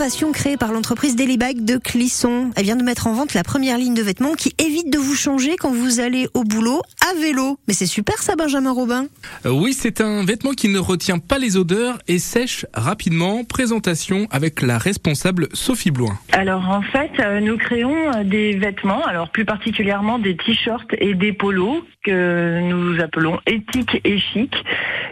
innovation 0.00 0.32
créée 0.32 0.56
par 0.56 0.72
l'entreprise 0.72 1.14
Delibag 1.14 1.62
de 1.62 1.76
Clisson. 1.76 2.52
Elle 2.56 2.64
vient 2.64 2.76
de 2.76 2.82
mettre 2.82 3.06
en 3.06 3.12
vente 3.12 3.34
la 3.34 3.42
première 3.42 3.76
ligne 3.76 3.92
de 3.92 4.00
vêtements 4.00 4.32
qui 4.32 4.54
évite 4.56 4.90
de 4.90 4.96
vous 4.96 5.14
changer 5.14 5.56
quand 5.56 5.70
vous 5.70 6.00
allez 6.00 6.26
au 6.32 6.42
boulot 6.42 6.80
à 7.06 7.20
vélo. 7.20 7.58
Mais 7.68 7.74
c'est 7.74 7.84
super 7.84 8.16
ça, 8.16 8.34
Benjamin 8.34 8.72
Robin. 8.72 9.08
Euh, 9.44 9.50
oui, 9.50 9.74
c'est 9.74 10.00
un 10.00 10.24
vêtement 10.24 10.52
qui 10.52 10.68
ne 10.68 10.78
retient 10.78 11.18
pas 11.18 11.38
les 11.38 11.58
odeurs 11.58 11.98
et 12.08 12.18
sèche 12.18 12.64
rapidement. 12.72 13.44
Présentation 13.44 14.26
avec 14.30 14.62
la 14.62 14.78
responsable 14.78 15.48
Sophie 15.52 15.90
Bloin. 15.90 16.18
Alors 16.32 16.66
en 16.70 16.80
fait, 16.80 17.10
euh, 17.20 17.40
nous 17.40 17.58
créons 17.58 18.10
euh, 18.10 18.24
des 18.24 18.54
vêtements, 18.54 19.04
alors 19.04 19.28
plus 19.28 19.44
particulièrement 19.44 20.18
des 20.18 20.34
t-shirts 20.34 20.94
et 20.96 21.12
des 21.12 21.34
polos 21.34 21.82
que 22.02 22.60
nous 22.62 22.98
appelons 23.02 23.38
éthiques 23.46 24.00
et 24.04 24.18
chic 24.18 24.54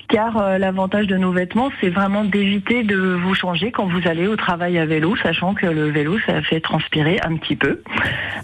car 0.09 0.59
l'avantage 0.59 1.07
de 1.07 1.19
nos 1.19 1.33
vêtements, 1.33 1.69
c'est 1.83 1.91
vraiment 1.91 2.25
d'éviter 2.25 2.83
de 2.83 2.97
vous 2.97 3.35
changer 3.35 3.71
quand 3.71 3.87
vous 3.87 4.09
allez 4.09 4.27
au 4.27 4.37
travail 4.37 4.78
à 4.79 4.87
vélo, 4.87 5.17
sachant 5.17 5.55
que 5.55 5.67
le 5.67 5.91
vélo, 5.91 6.19
ça 6.27 6.43
fait 6.43 6.61
transpirer 6.61 7.19
un 7.23 7.37
petit 7.37 7.57
peu. 7.57 7.83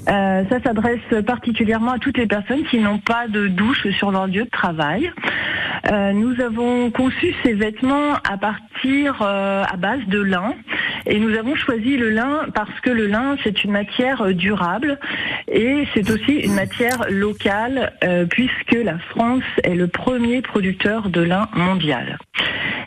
Euh, 0.09 0.45
ça 0.49 0.61
s'adresse 0.63 1.25
particulièrement 1.27 1.93
à 1.93 1.99
toutes 1.99 2.19
les 2.19 2.27
personnes 2.27 2.65
qui 2.65 2.79
n'ont 2.79 2.99
pas 2.99 3.29
de 3.29 3.49
douche 3.49 3.89
sur 3.99 4.11
leur 4.11 4.27
lieu 4.27 4.45
de 4.45 4.51
travail. 4.51 5.13
Euh, 5.91 6.13
nous 6.13 6.41
avons 6.41 6.91
conçu 6.91 7.35
ces 7.43 7.53
vêtements 7.53 8.15
à 8.29 8.37
partir 8.39 9.23
à 9.23 9.77
base 9.79 10.05
de 10.09 10.21
lin 10.21 10.55
et 11.07 11.19
nous 11.19 11.35
avons 11.37 11.55
choisi 11.55 11.97
le 11.97 12.11
lin 12.11 12.47
parce 12.55 12.81
que 12.81 12.91
le 12.91 13.07
lin 13.07 13.37
c'est 13.43 13.65
une 13.65 13.73
matière 13.73 14.35
durable 14.35 14.99
et 15.51 15.87
c'est 15.95 16.11
aussi 16.11 16.33
une 16.33 16.55
matière 16.55 17.07
locale 17.09 17.93
puisque 18.29 18.73
la 18.73 18.99
France 18.99 19.43
est 19.63 19.75
le 19.75 19.87
premier 19.87 20.43
producteur 20.43 21.09
de 21.09 21.23
lin 21.23 21.49
mondiale. 21.55 22.19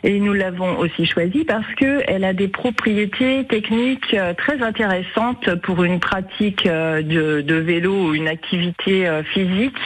Et 0.04 0.20
nous 0.20 0.32
l'avons 0.32 0.78
aussi 0.78 1.06
choisie 1.06 1.44
parce 1.44 1.66
qu'elle 1.74 2.24
a 2.24 2.32
des 2.32 2.48
propriétés 2.48 3.44
techniques 3.46 4.14
euh, 4.14 4.34
très 4.34 4.62
intéressantes 4.62 5.54
pour 5.62 5.82
une 5.82 6.00
pratique 6.00 6.66
euh, 6.66 7.02
de, 7.02 7.40
de 7.40 7.54
vélo 7.54 8.08
ou 8.08 8.14
une 8.14 8.28
activité 8.28 9.08
euh, 9.08 9.22
physique 9.22 9.78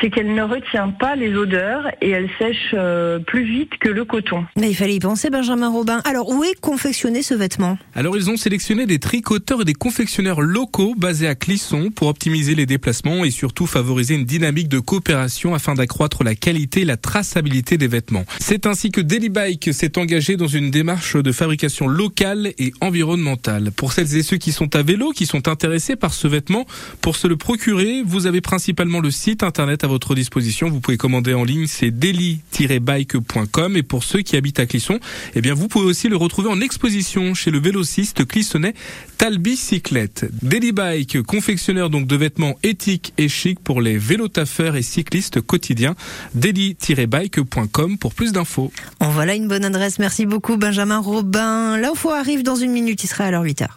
c'est 0.00 0.10
qu'elle 0.10 0.34
ne 0.34 0.42
retient 0.42 0.90
pas 0.90 1.16
les 1.16 1.34
odeurs 1.34 1.86
et 2.00 2.10
elle 2.10 2.28
sèche 2.38 2.74
euh, 2.74 3.18
plus 3.18 3.44
vite 3.44 3.72
que 3.80 3.88
le 3.88 4.04
coton. 4.04 4.44
Mais 4.56 4.70
il 4.70 4.74
fallait 4.74 4.94
y 4.94 5.00
penser, 5.00 5.30
Benjamin 5.30 5.68
Robin. 5.68 6.00
Alors, 6.04 6.28
où 6.30 6.42
est 6.44 6.58
confectionné 6.60 7.22
ce 7.22 7.34
vêtement? 7.34 7.78
Alors, 7.94 8.16
ils 8.16 8.30
ont 8.30 8.36
sélectionné 8.36 8.86
des 8.86 8.98
tricoteurs 8.98 9.62
et 9.62 9.64
des 9.64 9.74
confectionneurs 9.74 10.40
locaux 10.40 10.94
basés 10.96 11.28
à 11.28 11.34
Clisson 11.34 11.90
pour 11.94 12.08
optimiser 12.08 12.54
les 12.54 12.66
déplacements 12.66 13.24
et 13.24 13.30
surtout 13.30 13.66
favoriser 13.66 14.14
une 14.14 14.24
dynamique 14.24 14.68
de 14.68 14.78
coopération 14.78 15.54
afin 15.54 15.74
d'accroître 15.74 16.24
la 16.24 16.34
qualité 16.34 16.82
et 16.82 16.84
la 16.84 16.96
traçabilité 16.96 17.76
des 17.76 17.88
vêtements. 17.88 18.24
C'est 18.38 18.66
ainsi 18.66 18.90
que 18.90 19.00
Bike 19.00 19.72
s'est 19.72 19.98
engagé 19.98 20.36
dans 20.36 20.46
une 20.46 20.70
démarche 20.70 21.16
de 21.16 21.32
fabrication 21.32 21.86
locale 21.86 22.52
et 22.58 22.72
environnementale. 22.80 23.70
Pour 23.70 23.92
celles 23.92 24.16
et 24.16 24.22
ceux 24.22 24.38
qui 24.38 24.52
sont 24.52 24.74
à 24.74 24.82
vélo, 24.82 25.10
qui 25.10 25.26
sont 25.26 25.48
intéressés 25.48 25.96
par 25.96 26.14
ce 26.14 26.26
vêtement, 26.26 26.64
pour 27.02 27.16
se 27.16 27.26
le 27.26 27.36
procurer, 27.36 28.02
vous 28.04 28.26
avez 28.26 28.40
principalement 28.40 29.00
le 29.00 29.10
site 29.10 29.42
internet 29.42 29.84
votre 29.90 30.14
disposition. 30.14 30.70
Vous 30.70 30.80
pouvez 30.80 30.96
commander 30.96 31.34
en 31.34 31.44
ligne, 31.44 31.66
c'est 31.66 31.90
daily-bike.com. 31.90 33.76
Et 33.76 33.82
pour 33.82 34.04
ceux 34.04 34.22
qui 34.22 34.36
habitent 34.36 34.60
à 34.60 34.66
Clisson, 34.66 34.98
eh 35.34 35.40
bien, 35.40 35.54
vous 35.54 35.68
pouvez 35.68 35.86
aussi 35.86 36.08
le 36.08 36.16
retrouver 36.16 36.48
en 36.48 36.60
exposition 36.60 37.34
chez 37.34 37.50
le 37.50 37.58
vélociste 37.58 38.26
clissonnais 38.26 38.74
Talbicyclette. 39.18 40.26
Daily 40.42 40.72
Bike, 40.72 41.22
confectionneur 41.22 41.90
donc 41.90 42.06
de 42.06 42.16
vêtements 42.16 42.56
éthiques 42.62 43.12
et 43.18 43.28
chics 43.28 43.60
pour 43.60 43.80
les 43.80 43.98
vélotaffeurs 43.98 44.76
et 44.76 44.82
cyclistes 44.82 45.40
quotidiens. 45.40 45.94
daily-bike.com 46.34 47.98
pour 47.98 48.14
plus 48.14 48.32
d'infos. 48.32 48.72
En 49.00 49.10
voilà 49.10 49.34
une 49.34 49.48
bonne 49.48 49.64
adresse. 49.64 49.98
Merci 49.98 50.26
beaucoup, 50.26 50.56
Benjamin 50.56 50.98
Robin. 50.98 51.76
L'info 51.76 52.10
arrive 52.10 52.42
dans 52.42 52.56
une 52.56 52.72
minute. 52.72 53.02
Il 53.04 53.08
sera 53.08 53.24
à 53.24 53.30
l'heure 53.30 53.44
8h. 53.44 53.68